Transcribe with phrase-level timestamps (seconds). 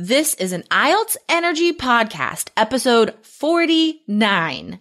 [0.00, 4.78] This is an IELTS Energy Podcast, episode 49.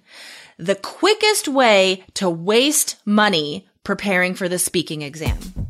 [0.60, 5.67] The quickest way to waste money preparing for the speaking exam.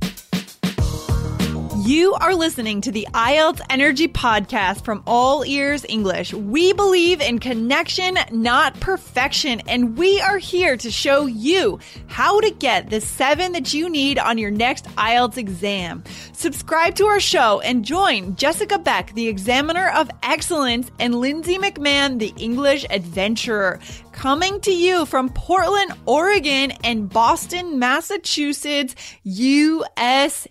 [1.87, 6.33] You are listening to the IELTS Energy Podcast from All Ears English.
[6.33, 12.51] We believe in connection, not perfection, and we are here to show you how to
[12.51, 16.03] get the seven that you need on your next IELTS exam.
[16.33, 22.19] Subscribe to our show and join Jessica Beck, the Examiner of Excellence, and Lindsay McMahon,
[22.19, 23.79] the English Adventurer.
[24.11, 28.93] Coming to you from Portland, Oregon, and Boston, Massachusetts,
[29.23, 30.47] USA.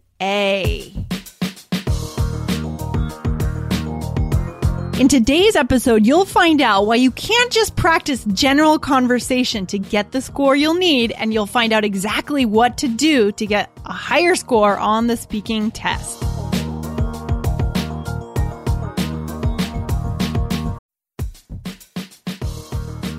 [4.98, 10.12] In today's episode, you'll find out why you can't just practice general conversation to get
[10.12, 13.92] the score you'll need, and you'll find out exactly what to do to get a
[13.92, 16.18] higher score on the speaking test.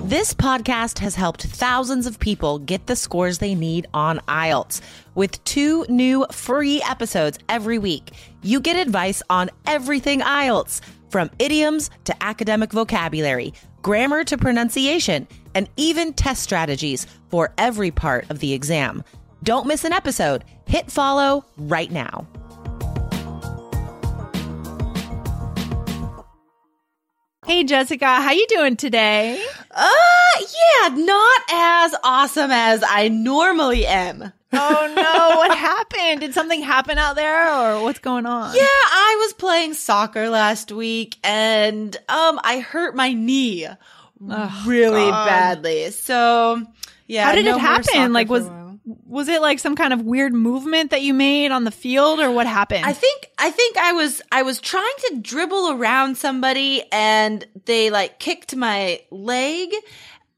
[0.02, 4.80] This podcast has helped thousands of people get the scores they need on IELTS.
[5.14, 11.90] With two new free episodes every week, you get advice on everything IELTS, from idioms
[12.04, 18.52] to academic vocabulary, grammar to pronunciation, and even test strategies for every part of the
[18.52, 19.02] exam.
[19.42, 20.44] Don't miss an episode.
[20.66, 22.26] Hit follow right now.
[27.48, 29.42] Hey Jessica, how you doing today?
[29.70, 29.90] Uh,
[30.38, 34.32] yeah, not as awesome as I normally am.
[34.52, 36.20] Oh no, what happened?
[36.20, 38.54] Did something happen out there or what's going on?
[38.54, 43.66] Yeah, I was playing soccer last week and um I hurt my knee
[44.30, 45.24] Oh, really God.
[45.26, 45.90] badly.
[45.90, 46.62] So,
[47.06, 47.24] yeah.
[47.24, 48.12] How did no it happen?
[48.12, 48.46] Like was.
[49.08, 52.30] Was it like some kind of weird movement that you made on the field or
[52.30, 52.84] what happened?
[52.84, 57.88] I think I think I was I was trying to dribble around somebody and they
[57.90, 59.72] like kicked my leg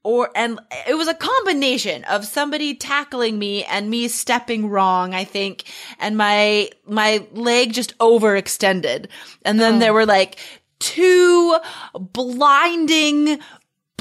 [0.04, 5.24] or and it was a combination of somebody tackling me and me stepping wrong I
[5.24, 5.64] think
[5.98, 9.08] and my my leg just overextended
[9.44, 9.78] and then Oh.
[9.80, 10.38] there were like
[10.78, 11.58] two
[11.98, 13.38] blinding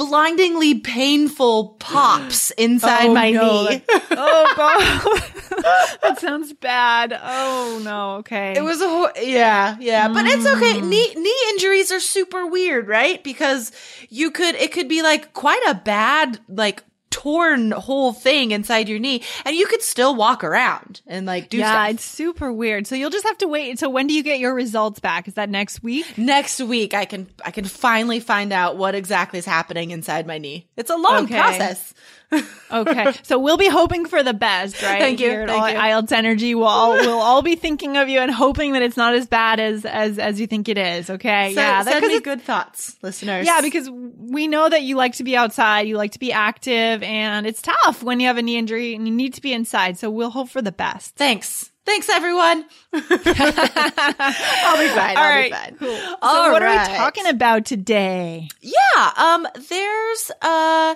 [0.08, 3.68] blindingly painful pops inside Oh, my no.
[3.68, 5.22] knee oh god.
[6.02, 7.12] that sounds bad.
[7.22, 8.54] Oh no, okay.
[8.58, 10.80] It was a hor- yeah, yeah, but it's okay.
[10.80, 10.88] Mm.
[10.88, 13.22] Knee knee injuries are super weird, right?
[13.24, 13.72] Because
[14.10, 19.00] you could it could be like quite a bad like torn whole thing inside your
[19.00, 21.90] knee, and you could still walk around and like do yeah, stuff.
[21.96, 22.88] it's super weird.
[22.88, 23.80] So you'll just have to wait.
[23.80, 25.28] So when do you get your results back?
[25.28, 26.18] Is that next week?
[26.18, 30.38] Next week, I can I can finally find out what exactly is happening inside my
[30.38, 30.68] knee.
[30.78, 31.40] It's a long Okay.
[31.40, 31.94] process.
[32.72, 35.02] Okay, so we'll be hoping for the best, right?
[35.02, 35.76] Thank you, Here at thank all- you.
[35.76, 39.16] IELTS Energy, we'll all, we'll all be thinking of you and hoping that it's not
[39.16, 41.10] as bad as as as you think it is.
[41.10, 43.48] Okay, Send, yeah, that- send me good thoughts, listeners.
[43.48, 46.99] Yeah, because we know that you like to be outside, you like to be active,
[47.04, 49.98] and it's tough when you have a knee injury and you need to be inside.
[49.98, 51.16] So we'll hope for the best.
[51.16, 52.66] thanks, thanks everyone.
[52.94, 55.18] I'll be fine.
[55.18, 55.76] All I'll right, be fine.
[55.78, 55.96] cool.
[55.98, 58.48] So All what are we talking about today?
[58.62, 60.96] Yeah, um there's uh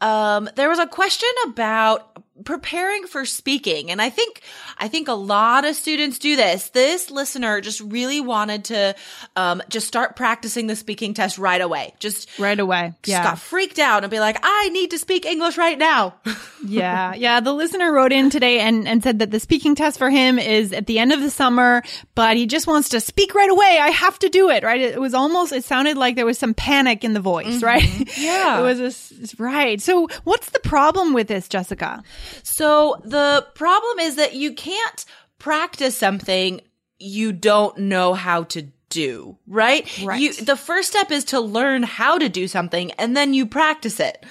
[0.00, 4.42] um there was a question about preparing for speaking and I think
[4.78, 6.70] I think a lot of students do this.
[6.70, 8.94] This listener just really wanted to
[9.36, 11.94] um just start practicing the speaking test right away.
[11.98, 12.94] Just Right away.
[13.02, 16.14] just got freaked out and be like, "I need to speak English right now."
[16.66, 17.40] yeah, yeah.
[17.40, 20.72] The listener wrote in today and, and said that the speaking test for him is
[20.72, 21.82] at the end of the summer,
[22.14, 23.78] but he just wants to speak right away.
[23.80, 24.80] I have to do it, right?
[24.80, 28.16] It was almost, it sounded like there was some panic in the voice, right?
[28.18, 28.58] Yeah.
[28.60, 29.80] it was a right.
[29.80, 32.02] So what's the problem with this, Jessica?
[32.42, 35.04] So the problem is that you can't
[35.38, 36.60] practice something
[36.98, 39.86] you don't know how to do, right?
[40.02, 40.20] Right.
[40.20, 44.00] You, the first step is to learn how to do something and then you practice
[44.00, 44.24] it.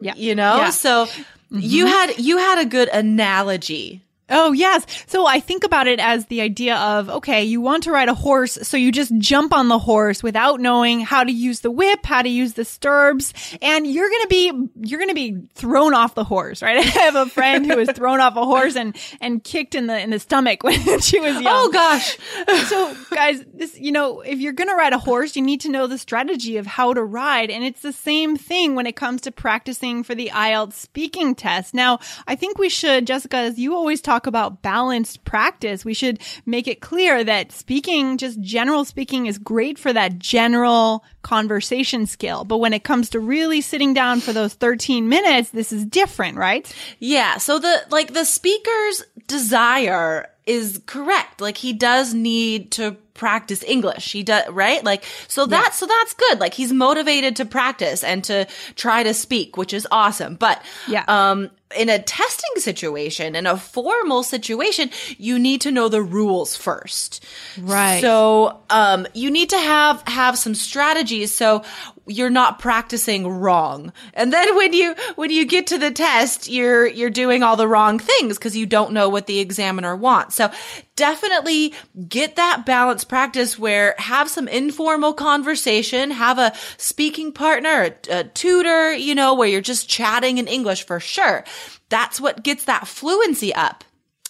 [0.00, 0.14] Yeah.
[0.14, 0.56] You know?
[0.56, 0.70] Yeah.
[0.70, 1.06] So
[1.50, 1.92] you mm-hmm.
[1.92, 4.02] had, you had a good analogy.
[4.30, 4.84] Oh, yes.
[5.06, 8.14] So I think about it as the idea of, okay, you want to ride a
[8.14, 12.04] horse, so you just jump on the horse without knowing how to use the whip,
[12.04, 13.32] how to use the stirrups,
[13.62, 16.78] and you're going to be, you're going to be thrown off the horse, right?
[16.78, 19.98] I have a friend who was thrown off a horse and, and kicked in the,
[19.98, 21.46] in the stomach when she was young.
[21.46, 22.18] Oh gosh.
[22.66, 25.70] so guys, this, you know, if you're going to ride a horse, you need to
[25.70, 27.50] know the strategy of how to ride.
[27.50, 31.72] And it's the same thing when it comes to practicing for the IELTS speaking test.
[31.72, 36.20] Now, I think we should, Jessica, as you always talk about balanced practice, we should
[36.46, 42.44] make it clear that speaking, just general speaking is great for that general conversation skill.
[42.44, 46.36] But when it comes to really sitting down for those 13 minutes, this is different,
[46.36, 46.72] right?
[46.98, 47.38] Yeah.
[47.38, 51.40] So the, like the speaker's desire is correct.
[51.40, 54.12] Like he does need to practice English.
[54.12, 54.82] He does, right?
[54.82, 56.40] Like, so that, so that's good.
[56.40, 60.36] Like he's motivated to practice and to try to speak, which is awesome.
[60.36, 61.04] But, Yeah.
[61.08, 64.88] um, in a testing situation, in a formal situation,
[65.18, 67.22] you need to know the rules first.
[67.60, 68.00] Right.
[68.00, 71.34] So, um, you need to have, have some strategies.
[71.34, 71.62] So
[72.06, 73.92] you're not practicing wrong.
[74.14, 77.68] And then when you, when you get to the test, you're, you're doing all the
[77.68, 80.36] wrong things because you don't know what the examiner wants.
[80.36, 80.50] So
[80.98, 81.72] definitely
[82.08, 88.24] get that balance practice where have some informal conversation, have a speaking partner, a, a
[88.24, 91.44] tutor, you know, where you're just chatting in English for sure.
[91.88, 93.84] That's what gets that fluency up.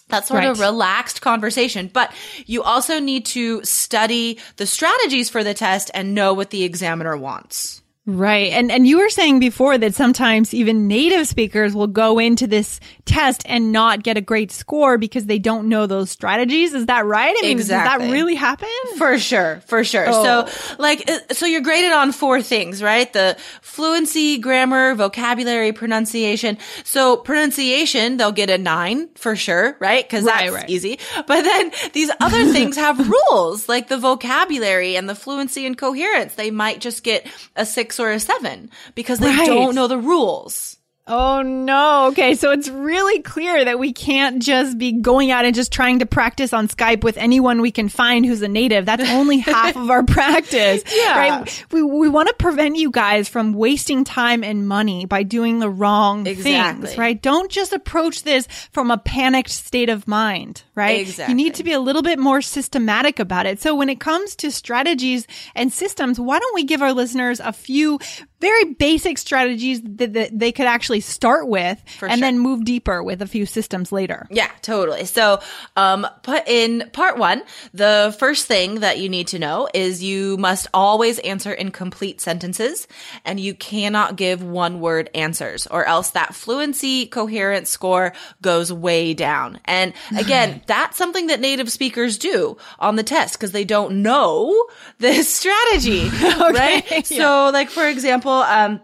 [0.09, 1.89] That sort of relaxed conversation.
[1.91, 2.11] But
[2.45, 7.15] you also need to study the strategies for the test and know what the examiner
[7.15, 7.83] wants.
[8.05, 8.51] Right.
[8.53, 12.79] And and you were saying before that sometimes even native speakers will go into this
[13.05, 16.73] test and not get a great score because they don't know those strategies.
[16.73, 17.35] Is that right?
[17.37, 18.69] I mean, does that really happen?
[18.97, 20.05] For sure, for sure.
[20.07, 20.47] Oh.
[20.47, 23.11] So, like, uh, so you're graded on four things, right?
[23.13, 26.57] The fluency, grammar, vocabulary, pronunciation.
[26.83, 30.07] So pronunciation, they'll get a nine for sure, right?
[30.09, 30.69] Cause Right, that's right.
[30.69, 30.99] easy.
[31.27, 36.33] But then these other things have rules, like the vocabulary and the fluency and coherence.
[36.35, 39.47] They might just get a six or a seven because they Right.
[39.47, 40.75] don't know the rules.
[41.11, 42.09] Oh no.
[42.09, 42.35] Okay.
[42.35, 46.05] So it's really clear that we can't just be going out and just trying to
[46.05, 48.85] practice on Skype with anyone we can find who's a native.
[48.85, 50.83] That's only half of our practice.
[50.95, 51.17] Yeah.
[51.39, 51.65] Right.
[51.71, 55.69] We, we want to prevent you guys from wasting time and money by doing the
[55.69, 56.87] wrong Exactly.
[56.87, 57.21] things, right?
[57.21, 61.01] Don't just approach this from a panicked state of mind, right?
[61.01, 61.31] Exactly.
[61.31, 63.61] You need to be a little bit more systematic about it.
[63.61, 67.51] So when it comes to strategies and systems, why don't we give our listeners a
[67.51, 67.99] few
[68.39, 72.27] very basic strategies that, that they could actually start with For and sure.
[72.27, 74.27] then move deeper with a few systems later.
[74.29, 75.05] Yeah, totally.
[75.05, 75.41] So,
[75.75, 77.43] um, put in part one,
[77.73, 82.21] the first thing that you need to know is you must always answer in complete
[82.21, 82.87] sentences
[83.25, 88.13] and you cannot give one word answers or else that fluency coherence score
[88.43, 89.59] goes way down.
[89.65, 94.67] And again, that's something that native speakers do on the test because they don't know
[94.99, 97.07] this strategy, right?
[97.07, 98.81] So like, for example, um,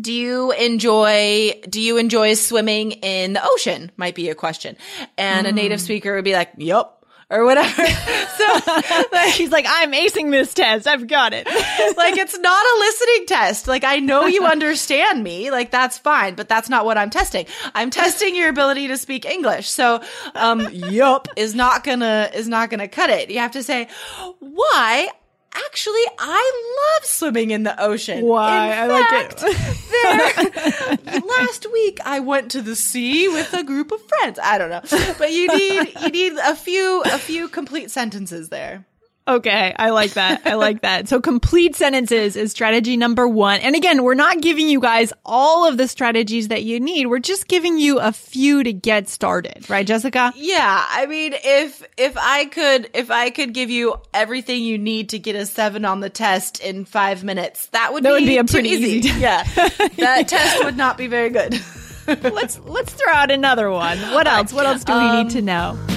[0.00, 4.76] do you enjoy do you enjoy swimming in the ocean might be a question
[5.16, 6.95] and a native speaker would be like yup
[7.30, 7.84] or whatever.
[8.36, 8.44] So
[9.12, 10.86] like, She's like, I'm acing this test.
[10.86, 11.46] I've got it.
[11.96, 13.66] like it's not a listening test.
[13.66, 15.50] Like i know you understand me.
[15.50, 17.46] Like that's fine but that's not what i'm testing.
[17.74, 19.70] I'm testing your ability to speak english.
[19.70, 20.02] So
[20.34, 23.30] um yup is not gonna is not gonna cut it.
[23.30, 23.88] You have to say
[24.40, 25.08] why
[25.66, 28.24] Actually, I love swimming in the ocean.
[28.24, 28.66] Why?
[28.84, 31.02] In I like fact, it.
[31.04, 34.38] there, last week I went to the sea with a group of friends.
[34.42, 34.82] I don't know,
[35.18, 38.84] but you need you need a few a few complete sentences there.
[39.28, 40.42] Okay, I like that.
[40.46, 41.08] I like that.
[41.08, 43.58] So complete sentences is strategy number one.
[43.60, 47.06] And again, we're not giving you guys all of the strategies that you need.
[47.06, 49.68] We're just giving you a few to get started.
[49.68, 50.32] Right, Jessica?
[50.36, 55.08] Yeah, I mean, if if I could if I could give you everything you need
[55.08, 58.26] to get a seven on the test in five minutes, that would That be would
[58.26, 59.18] be a pretty easy test.
[59.18, 59.42] yeah,
[59.96, 61.60] that test would not be very good.
[62.06, 63.98] let's let's throw out another one.
[63.98, 64.52] What else?
[64.52, 65.95] What else do we need to um, know?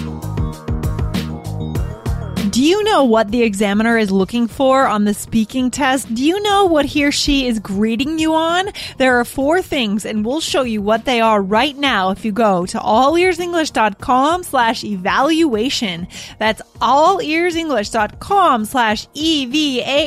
[2.60, 6.14] Do you know what the examiner is looking for on the speaking test?
[6.14, 8.74] Do you know what he or she is grading you on?
[8.98, 12.34] There are four things and we'll show you what they are right now if you
[12.34, 16.06] go to allearsenglish.com slash evaluation.
[16.38, 20.06] That's allearsenglish.com slash E-V-A-L-U-A-T-I-O-N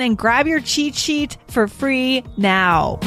[0.00, 3.00] and grab your cheat sheet for free now.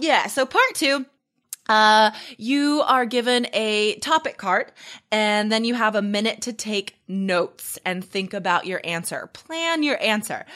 [0.00, 0.26] Yeah.
[0.26, 1.06] So part two.
[1.68, 4.72] Uh, you are given a topic card
[5.10, 9.28] and then you have a minute to take notes and think about your answer.
[9.32, 10.46] Plan your answer.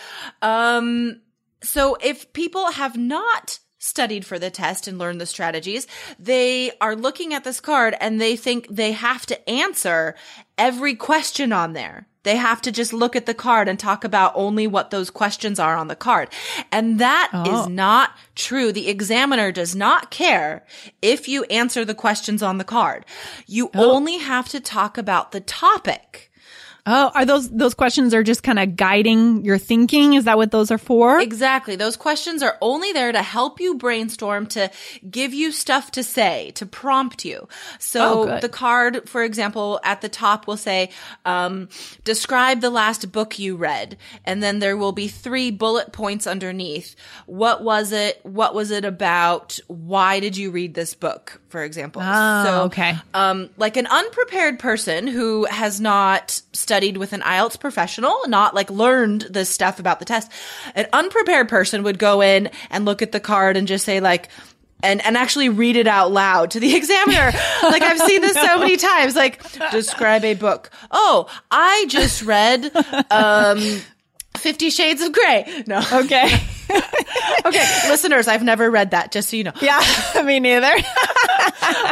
[0.41, 1.21] Um,
[1.63, 5.87] so if people have not studied for the test and learned the strategies,
[6.19, 10.15] they are looking at this card and they think they have to answer
[10.57, 12.07] every question on there.
[12.23, 15.59] They have to just look at the card and talk about only what those questions
[15.59, 16.29] are on the card.
[16.71, 17.43] And that oh.
[17.43, 17.69] is Oh.
[17.69, 18.73] not true.
[18.73, 20.65] The examiner does not care
[21.01, 23.05] if you answer the questions on the card.
[23.47, 23.93] You oh.
[23.93, 26.32] only have to talk about the topic.
[26.85, 30.15] Oh, are those those questions are just kind of guiding your thinking?
[30.15, 31.21] Is that what those are for?
[31.21, 31.77] Exactly.
[31.77, 34.69] Those questions are only there to help you brainstorm, to
[35.09, 37.47] give you stuff to say, to prompt you.
[37.79, 40.91] So Oh, the card, for example, at the top will say,
[41.25, 41.69] um,
[42.03, 43.97] describe the last book you read.
[44.25, 46.97] And then there will be three bullet points underneath.
[47.27, 48.19] What was it?
[48.25, 49.61] What was it about?
[49.69, 51.41] Why did you read this book?
[51.49, 52.03] For example.
[52.05, 52.97] Oh, okay.
[53.15, 58.71] Um, like an unprepared person who has not studied with an IELTS professional, not like
[58.71, 60.33] learned this stuff about the test,
[60.75, 64.31] an unprepared person would go in and look at the card and just say like,
[64.83, 67.31] and, and actually read it out loud to the examiner.
[67.63, 69.15] like I've seen this so many times.
[69.15, 70.71] Like, describe a book.
[70.91, 72.75] Oh, I just read,
[73.11, 73.83] um,
[74.39, 75.65] Fifty Shades of Grey.
[75.67, 75.83] No.
[75.93, 76.41] Okay.
[77.45, 77.89] Okay.
[77.89, 79.53] Listeners, I've never read that, just so you know.
[79.61, 79.79] yeah,
[80.25, 80.73] me neither.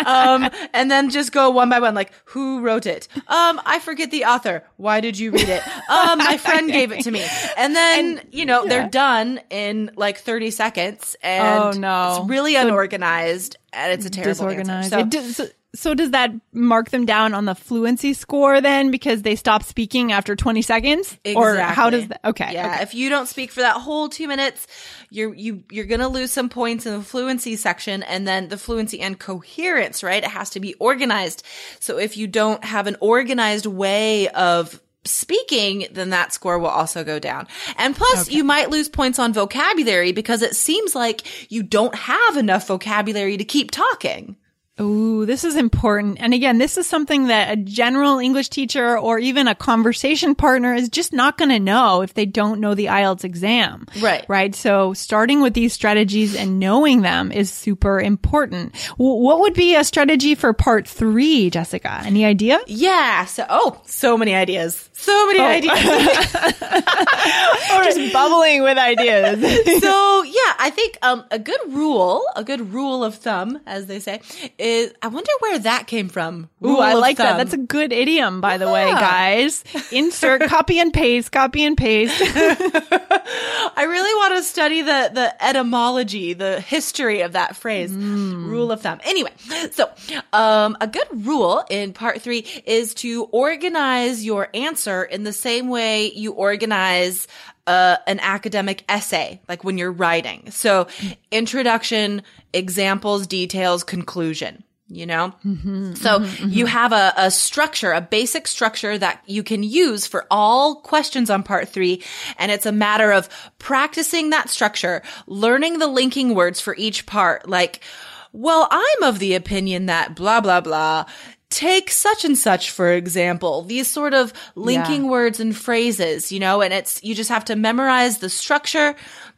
[0.07, 3.09] Um, and then just go one by one, like who wrote it?
[3.29, 4.65] Um, I forget the author.
[4.77, 5.63] Why did you read it?
[5.89, 7.25] Um, my friend gave it to me.
[7.57, 12.17] And then you know they're done in like thirty seconds, and Oh, no.
[12.21, 14.93] it's really unorganized, and it's a terrible Disorganized.
[14.93, 15.07] Answer.
[15.07, 19.23] It does- so, so does that mark them down on the fluency score then because
[19.23, 21.17] they stop speaking after 20 seconds?
[21.37, 22.21] Or how does that?
[22.25, 22.53] Okay.
[22.53, 22.73] Yeah.
[22.75, 22.83] okay.
[22.83, 24.67] If you don't speak for that whole two minutes,
[25.11, 29.01] you're you you're gonna lose some points in the fluency section, and then the fluency
[29.01, 30.03] and coherence.
[30.03, 30.25] Right?
[30.25, 31.45] It has to be organized.
[31.79, 37.05] So if you don't have an organized way of speaking, then that score will also
[37.05, 37.47] go down.
[37.77, 42.37] And plus, you might lose points on vocabulary because it seems like you don't have
[42.37, 44.37] enough vocabulary to keep talking.
[44.81, 46.19] Ooh, this is important.
[46.21, 50.75] And again, this is something that a general English teacher or even a conversation partner
[50.75, 53.87] is just not going to know if they don't know the IELTS exam.
[54.01, 54.25] Right.
[54.29, 54.55] Right.
[54.55, 58.75] So starting with these strategies and knowing them is super important.
[58.99, 62.03] W- what would be a strategy for part three, Jessica?
[62.05, 62.59] Any idea?
[62.67, 63.25] Yeah.
[63.27, 64.89] So, oh, so many ideas.
[64.93, 65.47] So many oh.
[65.47, 65.79] ideas.
[67.85, 69.41] Just bubbling with ideas.
[69.81, 70.33] so yeah,
[70.71, 74.21] I think um, a good rule, a good rule of thumb, as they say,
[74.57, 76.49] is I wonder where that came from.
[76.65, 77.39] Ooh, I like that.
[77.39, 79.65] That's a good idiom, by the way, guys.
[79.91, 82.15] Insert copy and paste, copy and paste.
[82.23, 87.91] I really want to study the the etymology, the history of that phrase.
[87.93, 89.01] Rule of thumb.
[89.05, 89.33] Anyway,
[89.73, 89.91] so
[90.33, 95.69] um, a good rule in part three is to organize your answer in the same
[95.69, 97.27] way you organize
[97.71, 100.51] uh, an academic essay, like when you're writing.
[100.51, 100.89] So,
[101.31, 102.23] introduction,
[102.53, 104.65] examples, details, conclusion.
[104.93, 105.33] You know?
[105.47, 106.73] Mm-hmm, so mm-hmm, you mm-hmm.
[106.73, 111.45] have a, a structure, a basic structure that you can use for all questions on
[111.45, 112.03] part three.
[112.39, 113.29] And it's a matter of
[113.61, 117.49] practicing that structure, learning the linking words for each part.
[117.49, 117.85] Like,
[118.33, 121.05] well, I'm of the opinion that blah, blah, blah.
[121.51, 125.11] Take such and such, for example, these sort of linking Yeah.
[125.11, 128.95] words and phrases, you know, and it's, you just have to memorize the structure,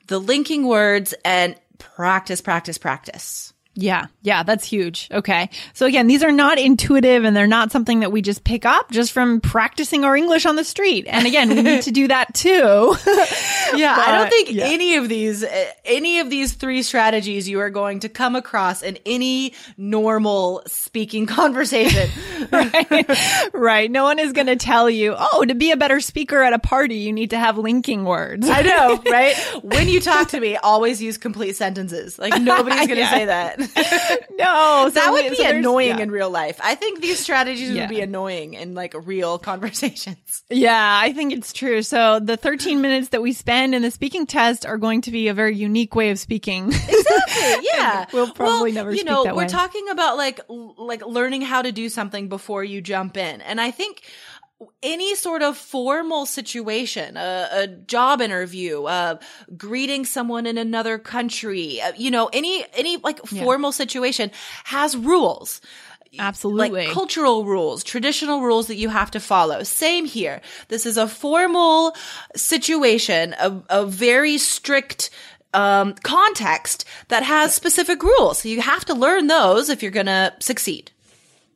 [0.09, 3.53] the linking words and practice, practice, practice.
[3.75, 5.09] Yeah, yeah, that's huge.
[5.11, 5.49] Okay.
[5.73, 8.91] So again, these are not intuitive and they're not something that we just pick up
[8.91, 11.07] just from practicing our English on the street.
[11.09, 12.95] And again, we need to do that too.
[13.75, 14.65] Yeah, I don't think yeah.
[14.67, 18.83] any of these uh, any of these three strategies you are going to come across
[18.83, 22.11] in any normal speaking conversation.
[23.55, 23.91] right.
[23.91, 26.59] No one is going to tell you, oh, to be a better speaker at a
[26.59, 28.47] party, you need to have linking words.
[28.49, 29.35] I know, right?
[29.63, 32.19] When you talk to me, always use complete sentences.
[32.19, 33.11] Like nobody's going to Yeah.
[33.11, 33.62] say that.
[34.37, 36.03] no, that would be so annoying yeah.
[36.03, 36.59] in real life.
[36.63, 37.83] I think these strategies Yeah.
[37.83, 40.43] would be annoying in like real conversations.
[40.51, 41.83] Yeah, I think it's true.
[41.83, 45.29] So the 13 minutes that we spend in the speaking test are going to be
[45.29, 46.69] a very unique way of speaking.
[46.69, 47.67] Exactly.
[47.73, 49.49] Yeah We'll probably Well, never you speak know that we're way.
[49.49, 53.71] talking about like like learning how to do something before you jump in and i
[53.71, 54.03] think
[54.83, 59.19] any sort of formal situation, a, a job interview, uh,
[59.57, 64.31] greeting someone in another country, uh, you know, any, any like formal situation
[64.65, 65.61] has rules.
[66.19, 66.87] Absolutely.
[66.87, 69.63] Like cultural rules, traditional rules that you have to follow.
[69.63, 70.43] Same here.
[70.69, 71.95] This is a formal
[72.37, 75.09] situation, a, a very strict
[75.55, 78.43] um, context that has specific rules.
[78.43, 80.91] So you have to learn those if you're going to succeed.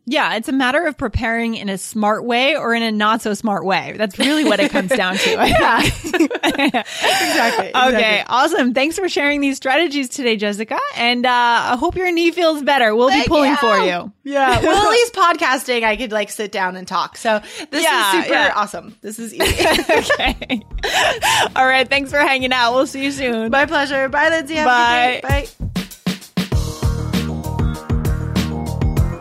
[0.08, 3.34] Yeah, it's a matter of preparing in a smart way or in a not so
[3.34, 3.94] smart way.
[3.98, 5.36] That's really what it comes down to.
[5.38, 6.30] I think.
[6.86, 7.68] Exactly.
[7.74, 8.72] Okay, awesome.
[8.72, 10.78] Thanks for sharing these strategies today, Jessica.
[10.96, 12.94] And uh, I hope your knee feels better.
[12.94, 14.12] We'll be pulling for you.
[14.24, 14.60] Yeah.
[14.66, 17.16] Well, at least podcasting, I could like sit down and talk.
[17.16, 18.52] So this Yeah, is super yeah.
[18.54, 18.96] awesome.
[19.00, 19.66] This is easy.
[19.90, 20.62] okay.
[21.56, 21.88] All right.
[21.88, 22.74] Thanks for hanging out.
[22.74, 23.50] We'll see you soon.
[23.50, 24.08] My pleasure.
[24.08, 24.54] Bye, Lindsay.
[24.54, 25.46] Have a good Bye.
[25.74, 25.85] Bye.